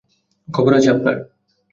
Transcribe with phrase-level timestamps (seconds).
[0.47, 1.17] খবর আছে আপনার!